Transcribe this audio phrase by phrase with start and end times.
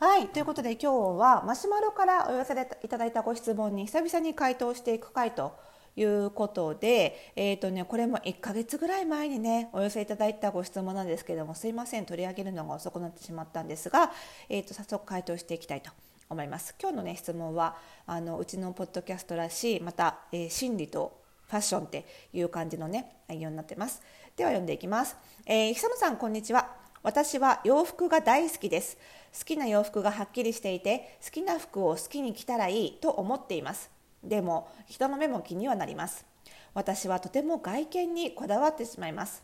[0.00, 5.54] はいということで今日はマシュマロからお寄せいただいたご質問に久々に回答していく回と
[5.94, 14.10] いうことで、えーとね、これも1ヶ月ぐらい前にねお寄せいただいたご質問なんですけどもすいません取り上げるのが遅くなってしまったんですが、
[14.48, 15.90] えーと早速回答していきたいと
[16.30, 16.74] 思います。
[16.80, 17.76] 今日のね質問は
[18.06, 24.00] あのうちのポッドキャストらしいまた、えー、心理とファッションっていう感じのね内容になってます。
[24.34, 25.14] では読んでいきます。
[25.44, 26.89] えー、久野さんこんにちは。
[27.02, 28.98] 私は洋服が大好きです。
[29.32, 33.90] 好きな洋服がはっきりしていて好きな服を好きに着たらいいと思っています。
[34.22, 36.26] でも人の目も気にはなります。
[36.74, 39.42] 私はとても外見にこだわってしまいます。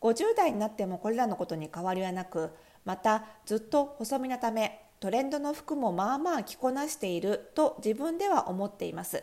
[0.00, 2.50] 50代になってもこれらのことに変わりはなく
[2.86, 9.22] またずっと細身なためトレンドの服もまあまあ着こなしていると自分では思っています。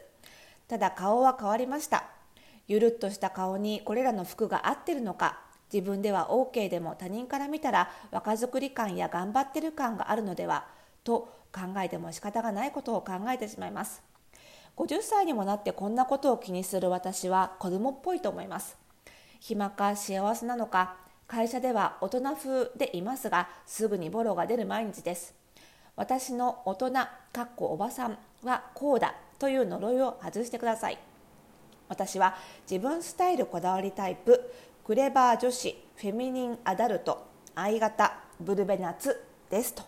[0.67, 2.03] ただ顔は変わりました。
[2.67, 10.65] ゆるっとした顔にこれらの服が合ってるのか自分では OK でも他人から見たら若作り感や頑張ってる感があるのでは
[11.03, 14.01] と考えても仕方がないことを考えてしまいます。
[14.77, 18.77] 50歳にもなってこんなことを気にする私は子供っぽいと思います。
[19.39, 20.95] 暇か幸せなのか
[21.27, 25.35] 会社では大人風でいますがすぐにボロが出る毎日です。
[25.95, 27.09] 私の大人か
[27.43, 30.97] っこおばさんはこうだという呪いを外してください。
[31.89, 32.35] 私は
[32.69, 34.53] 自分スタイルこだわりタイプ。
[34.89, 39.83] クレバー女子フェミニンアダルト愛型ブルベナツですと。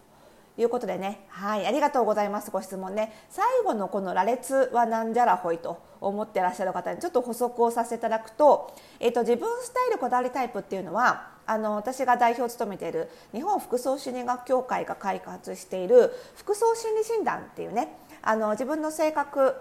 [0.60, 1.26] いうことでね。
[1.30, 1.66] はい。
[1.66, 3.12] ありがとうございますご質問ね。
[3.32, 17.98] 最後のこの羅列はなんじゃらほいと思ってらっしゃる方にちょっと補足をさせていただくと,、えーと、自分スタイルこだわりタイプっていうのはあの私が代表を務めている日本服装心理学協会が開発している服装心理診断っていうね。
[18.22, 19.56] あの自分の性格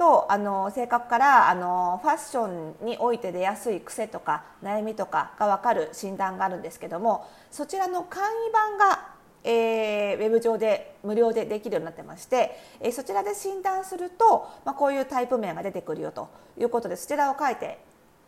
[0.00, 9.10] とあの性格からあのファッションにおいて出やすい癖とか悩みとかが分かる診断があるんですけどもそちらの簡易版が、
[9.44, 17.78] えー、ウェブ上で無料でできるようになってまして、えー、そちらで診断すると、まあ、こういうタイプ名が出てくるよということでそちらを書いて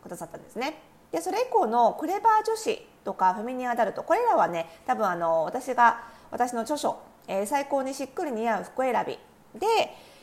[0.03, 0.79] くださったんですね。
[1.11, 9.17] でそれ以降のクレバー女子とかフェミニアダルトこれらはね多分あの私が私の著書、えー、最高にしっくり似合う服選び
[9.59, 9.67] で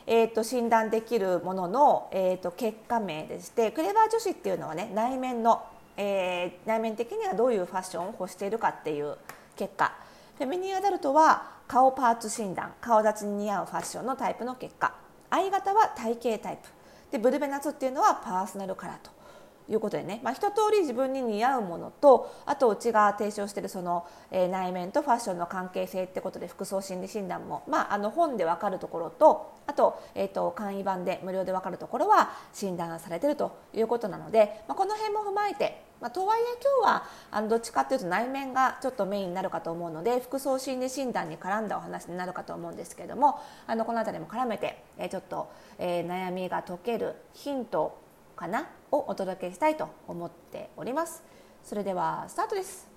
[0.07, 5.63] えーと、診断できるものの、えーと、結果名でしてクレバー女子っていうのはね内面の、
[5.97, 9.15] えー、内面的にはどういうファッションを欲しているかっていう
[9.55, 9.93] 結果。
[10.37, 14.93] フェミニンアダルトは顔パーツ診断顔立ちに似合うファッションのタイプの結果。
[15.29, 16.69] 相型は体型タイプ。
[17.11, 19.20] でブルベナツっていうのはパーソナルカラーと。
[19.69, 48.01] いうことでね、まあ、一通り自分に似合うものとあとうちが提唱しているその、えー、内面とファッションの関係性ってことで服装心理診断も、まあ、あの本で分かるところとあと,、えーと、簡易版で無料で分かるところは診断されているということなので、まあ、この辺も踏まえてまあ、とはいえ今日はあのどっちかというと内面がちょっとメインになるかと思うので服装心理診断に絡んだお話になるかと思うんですけれどもあのこの辺りも絡めて、えー、ちょっと、えー、悩みが解けるヒント
[48.41, 48.67] かな？
[48.91, 51.23] をお届けしたいと思っております。
[51.63, 52.89] それではスタートです。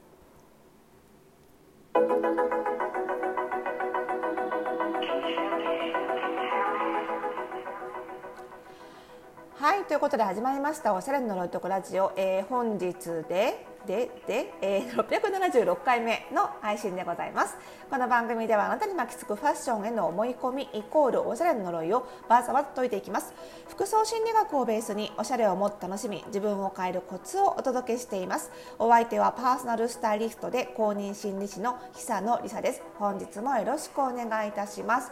[9.64, 12.92] はいということで始まりましたおしゃれの呪いとこラジオ、えー、本日
[13.26, 17.56] ででで、えー、676回目の配信でございます。
[17.88, 23.32] この番組ではあなたに巻きつくファッションへの思い込みイコールおしゃれの呪いをバーサバと解いていきます。
[23.66, 28.50] 服装心理学をベースにおしゃれをもっと楽しみ自分を変えるコツをお届けしています。
[28.78, 32.82] お相手はパーソナルスタイリストで公認心理師の久野里沙です。
[32.98, 35.10] 本日もよろしくお願いいたします。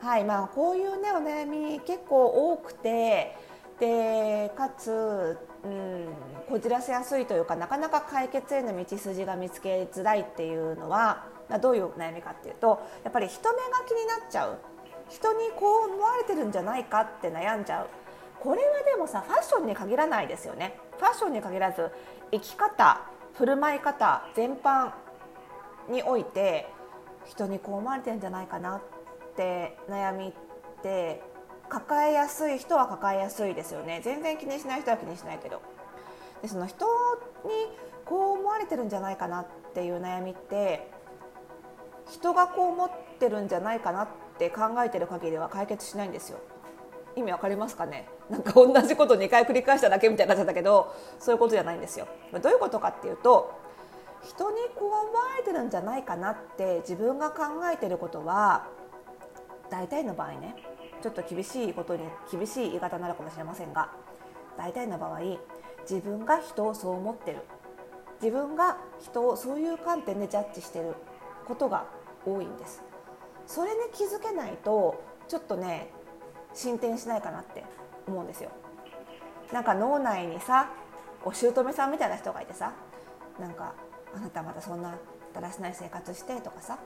[0.00, 3.34] はいまあこういうねお悩み結構多くて
[3.78, 6.08] でかつ、うん、
[6.48, 11.24] こじらせやすいというかなかなか解決への道筋が見つけづらいっていうのは
[11.60, 14.58] どういう悩みかっていうとやっぱり人目が気になっちゃう。
[15.08, 17.88] 人にこう思われてるんじゃないかって悩んじゃう。
[18.40, 20.78] これはでもさファッションに限らないですよね。
[20.98, 21.90] ファッションに限らず
[22.32, 23.02] 生き方
[23.34, 24.92] 振る舞い方全般
[25.88, 26.66] において
[27.26, 28.80] 人にこう思われてるんじゃないかなっ
[29.36, 30.32] て悩みっ
[30.82, 31.22] て
[31.68, 34.00] 抱えやすい人は抱えやすいですよね。
[34.02, 35.60] 全然気にしない人は気にしないけど。
[36.42, 36.86] でその人
[37.44, 37.50] に
[38.04, 40.90] こう思われてるんじゃないかなっていう悩みって
[42.10, 44.08] 人がこう思ってるんじゃないかなっ
[44.38, 46.38] て考えてる限りは解決しないんですよ。
[47.16, 48.06] 意味わかりますかね？
[48.28, 52.06] なんか同じこと2回繰り返しただけみたいになっちゃったけどそういうことじゃないんですよ。
[52.32, 53.58] どういうことかっていうと
[54.22, 55.02] 人にこう思わ
[55.38, 58.66] れてるんじゃないかなって自分が考えてることは
[59.70, 60.54] 大体の場合ね
[61.02, 63.90] ちょっと厳しいことに厳しい言い方になるかもしれませんが
[64.56, 65.20] 大体の場合
[65.88, 67.38] 自分が人をそう思ってる
[68.20, 70.94] 自分が人をそういう観点でジャッジしてる
[71.46, 71.86] ことが
[72.24, 72.82] 多いんです
[73.46, 75.90] それに気づけないとちょっとね
[76.54, 77.64] 進展しないかなって
[78.06, 78.50] 思うんですよ。
[79.52, 80.70] なんか脳内にさ
[81.24, 82.72] お姑さんみたいな人がいてさ
[83.38, 83.74] なんか
[84.14, 84.98] あなたまたそんな
[85.34, 86.78] だらしない生活してとかさ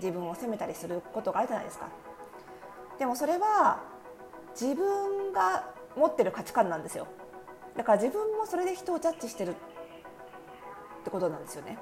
[0.00, 1.88] 自分を責めたりすることがあるじゃないですか。
[2.98, 3.80] でもそれは
[4.58, 7.06] 自分が持ってる価値観なんですよ。
[7.76, 9.54] だから自分もそれで人をジャッジしてるっ
[11.04, 11.78] てことなんですよね。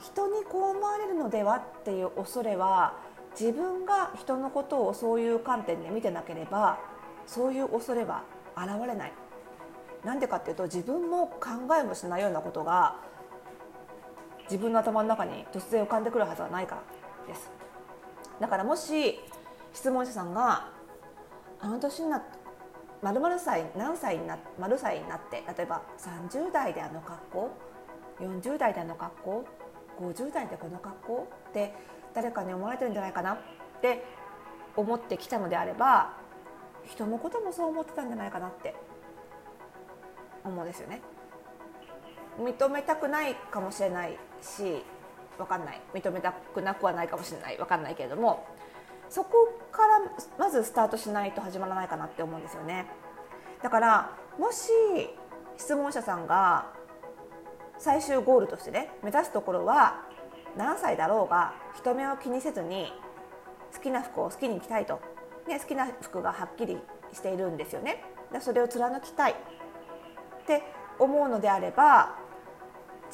[0.00, 2.96] 人にこう思われるのではっていう恐れは
[3.38, 6.78] 自分が人のことをそういう観点で見てなければ
[7.26, 8.24] そういう恐れは
[8.56, 9.12] 現れない。
[10.04, 11.50] なんでかっていうと自分も考
[11.80, 12.96] えもしないようなことが
[14.44, 16.82] 自分の頭の中に突然浮かんでくるはずはないから
[17.28, 17.50] です。
[18.40, 19.20] だからもし
[19.72, 20.68] 質問者さんが
[21.60, 22.42] あの年になって
[23.02, 27.50] 丸々歳何歳にな丸歳になって例えば30代であの格好
[28.20, 29.44] 40代であの格好
[30.00, 31.74] 50代でこの格好って
[32.14, 33.38] 誰かに思われてるんじゃないかなっ
[33.80, 34.04] て
[34.76, 36.14] 思ってきたのであれば
[36.86, 38.74] 人のこともそう思ってたんじゃないかなって
[40.44, 41.00] 思うんですよね。
[42.38, 44.82] 認めたくないかもしれないし
[45.36, 48.46] 分かんない認めたくなくはないかもしれない分かんないけれども
[49.12, 50.00] そこから
[50.38, 52.86] まずスタートしないと始まらないかなって思うんですよね。
[53.62, 54.70] だからもし
[55.58, 56.72] 質問者さんが
[57.76, 60.00] 最終ゴールとしてね目指すところは
[60.56, 62.90] 何歳だろうが人目を気にせずに
[63.74, 64.98] 好きな服を好きに着たいと、
[65.46, 66.78] ね、好きな服がはっきり
[67.12, 68.02] しているんですよね。
[68.40, 69.32] それを貫きたい。
[69.32, 69.34] っ
[70.46, 70.62] て
[70.98, 72.16] 思うのであれば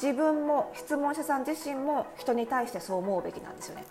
[0.01, 3.83] 自分も質問者さん自身も人に対してそう思うべきなんですよね。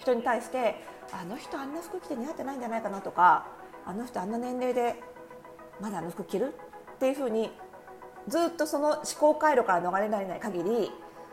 [0.00, 0.76] 人に対して
[1.12, 3.46] あの人あんな服着て似合ってないんじゃないかなとか
[3.86, 5.02] あの人あんな年齢で
[5.80, 6.54] まだあの服着る？
[6.96, 7.50] っていうふうに
[8.26, 10.90] ずっとその思考回路から逃れられない限り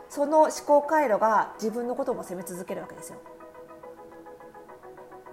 [0.09, 3.17] その思考回路が自分のことも責め続けるわけですよ。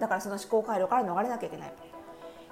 [0.01, 1.75] だからその思考回路から逃れなきゃいけない。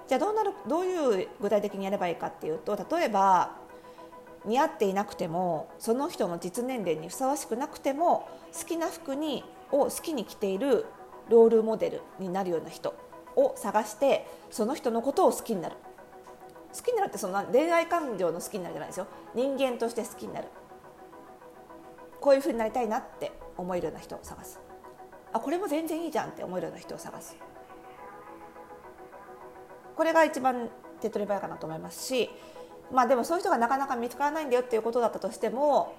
[0.07, 3.57] じゃあどうなるどういう具体的にやればいいかっていうと例えば
[4.45, 10.87] 似合っていなくてもその人の実年齢にふさわしくなくても好きな服にを好きに着ている
[11.29, 12.95] ロールモデルになるような人
[13.37, 15.77] を探してその人のことを好きになる。
[16.73, 19.07] 好きになるってその恋愛感情の好きになるじゃないですよ。
[19.35, 20.49] 人間として好きになる。
[22.21, 24.61] こういうふうになりたいなって思えるような人を探す。
[25.33, 27.37] あこれも全然いいじゃんって思えるような人を探す。
[29.97, 30.71] これが一番
[31.01, 32.31] 手っ取り早いかなと思いますし
[32.93, 35.95] まあでもそういう人がなかなか見つからないんだよっていうことだったとしても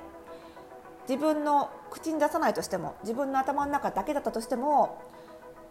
[1.08, 5.02] 自分の口に出さないとしても自分の頭の中だけだったとしても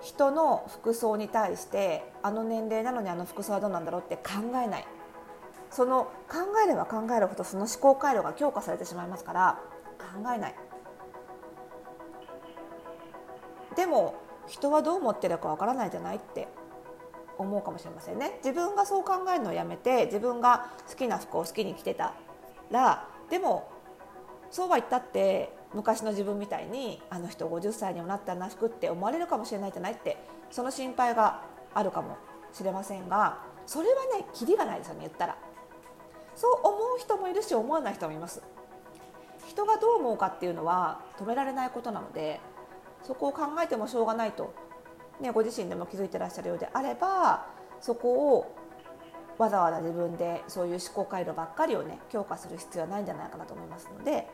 [0.00, 4.22] 人の服装に対してあの年齢なのにあの服装はどうなんだろうって考
[4.62, 4.86] えない。
[5.70, 9.58] その考えれば考えるほどその思考回路が強化されてしまいますから
[9.98, 10.54] 考えない。
[13.76, 14.14] でも
[14.48, 16.48] 人はどう思ってるかわからないじゃないって
[17.38, 18.40] 思うかもしれませんね。
[18.42, 22.14] 自分がそう考えるのをやめて自分が好きな服を好きに着てた
[22.72, 23.70] らでも
[24.50, 30.16] そうは言ったって昔の自分みたいにあの人50歳にもなったらな服って思われるかもしれないじゃないって
[30.50, 31.42] その心配が
[31.74, 32.16] あるかも
[32.52, 35.36] しれませんがそれはねキリがないですよね言ったら。
[36.34, 38.40] そう思う人もいるし思わない人もいます。
[39.46, 42.40] 人がどう思うかっていうのは止められないことなので
[43.02, 44.54] そこを考えてもしょうがないと、
[45.20, 47.46] ね、ご自身でも気づいてらっしゃるようであれば
[47.80, 48.56] そこを
[49.38, 54.28] わざわざ自分でそういう思考回路ばっかりをね強化する必要はないんじゃないかなと思いますので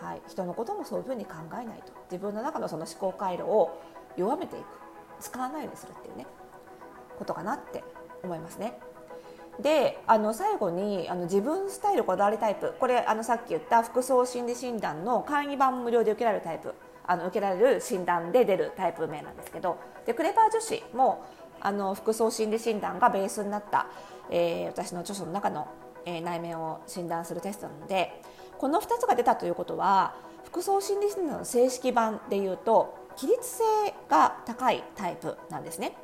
[0.00, 1.92] はい、人のこともそういうふうに考えないと。
[2.10, 3.80] 自分の中のその思考回路を
[4.16, 4.64] 弱めていく。
[5.20, 6.26] 使わないようにするっていうね。
[7.18, 7.84] ことかなって
[8.22, 8.78] 思いますね。
[9.60, 12.74] であの最後にあの自分スタイルこだわりタイプ。
[12.80, 16.74] これあのさっき言った服装心理診断の簡易版無料で受けられるタイプ。
[17.06, 19.76] あの受けられる診断で出るタイプ名なんですけど。
[20.06, 21.24] でクレバー女子も
[21.60, 23.86] あの服装心理診断がベースになった、
[24.30, 25.68] えー、私の著書の中の、
[26.06, 28.22] えー、内面を診断するテストなので
[28.60, 30.12] この2つが出たということは
[30.44, 33.64] 服装心理診断の正式版でいうと起立性
[34.10, 35.96] が高いタイプなんですね。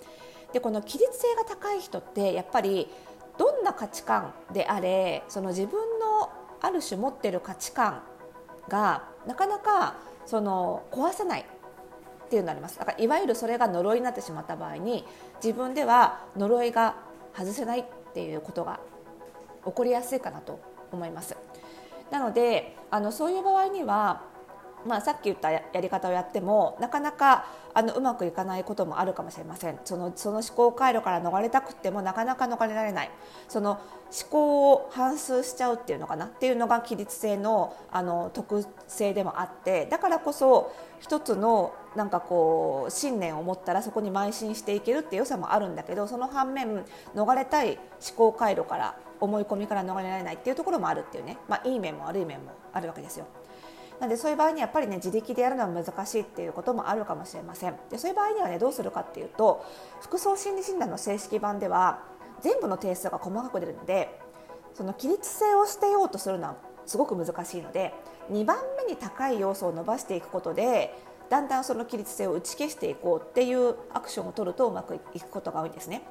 [0.55, 2.89] でこの起立性が高い人ってやっぱり
[3.37, 6.31] どんな価値観であれその自分の
[6.63, 8.01] ある種持ってる価値観
[8.71, 15.05] がなかなかその壊せないっていうのがありますだからいわゆるそれが呪いになってしまった場合に
[15.45, 16.97] 自分では呪いが
[17.37, 17.85] 外せないっ
[18.15, 18.81] ていうことが
[19.67, 20.59] 起こりやすいかなと
[20.91, 21.37] 思います。
[22.11, 24.23] なのであのそういう場合には
[24.87, 29.81] まあ、さっき言ったやり方をやってもなかなかあのうまくいかないこともあるかもしれません。
[29.85, 33.11] そのその思考回路から逃れたくてもなかなか逃れられない。
[33.49, 36.27] その思考を反数しちゃうっていうのかな？
[36.27, 46.85] っていうのが起立性のあの特性でもあってだからこそ一つのなんかこう信念を持ったらそこに邁進していけるっていう良さもあるんだけどその反面
[47.17, 53.27] 逃れたい思考回路から思い込みから逃れられないっていうところもあるっていうね、まあ、いい面も悪い面もあるわけですよ。
[54.01, 59.65] なのでそういう場合にやっぱりね自力でやるのは難しいっていうこともあるかもしれませんでそういう場合にはねどうするかっていうと
[60.03, 62.03] 服装心理診断の正式版では
[62.43, 64.21] 全部の定数が細かく出るので
[64.75, 67.95] その起立性を捨てようとするのはすごく難しいので
[68.31, 70.95] 2番目に高い要素を伸ばしていくことで
[71.31, 76.03] だんだんその起立性を打ち消していこうっていうアクションを取るとうまくいくことが多いんですね。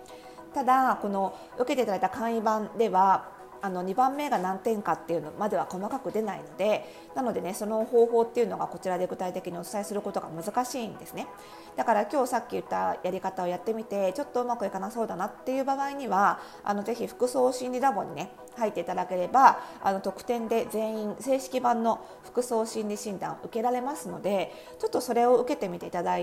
[0.55, 11.27] ただこの受けていただいた簡易版ではあの2番目が何点かっていうのまでは細かく出ないのでなのでねその方法っていうのがこちらで具体的にお伝えすることが難しいんですね。
[11.75, 26.17] だから今日さっき言ったやり方をやってみてちょっとうまくいかなそうだなっていう場合にはあのぜひ服装心理ラボにね入っていただければあの特典で全員正式版の服装心理診断を受けられますのでちょっとそれを受けてみていただ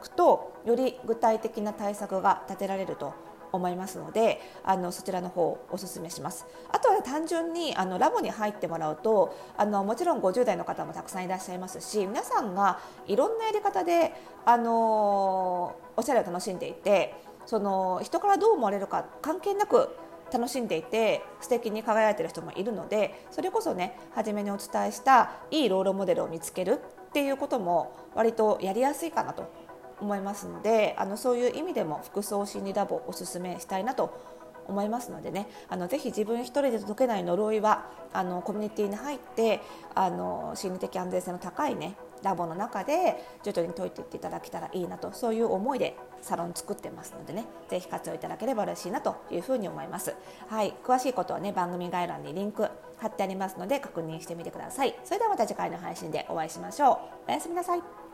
[0.00, 3.14] くとより具体的な対策が立てられると
[3.56, 6.46] 思いますのであのそちらの方おすすめします。
[6.70, 14.12] あとは単純にあのラボに入ってもらうとあのもちろん50代の方もたくさんいらっしゃいますし皆さんがいろんなやり方で
[14.44, 17.14] あのおしゃれを楽しんでいて
[17.46, 19.96] その人からどう思われるか関係なく
[20.32, 29.50] 楽しんでいて素敵に輝いてる人もいるのでそれこそね初めにお伝えしたいいロールモデルを見つけるっていうことも割とやりやすいかなと
[30.00, 34.36] 思いますのであのそういう意味でも服装心理ラボおすすめしたいなと
[34.68, 35.46] 思いますのでね。
[35.68, 39.60] あのぜひ自分一人で解けない呪いはあのコミュニティに入って
[39.94, 47.44] あの心理的安全性の高いねラボの中で徐々に解いていっていただけたらいいなとそういう思いでサロン作ってますのでね。
[47.68, 50.14] ぜひ活用いただければ嬉しいなというふうに思います。
[50.48, 50.74] はい。
[50.82, 54.96] 詳しいことはね番組概要欄にリンク貼ってありますので確認してみてください。
[55.04, 56.94] それではまた次回の配信でお会いしましょ
[57.26, 57.30] う。
[57.30, 58.05] おやすみなさい。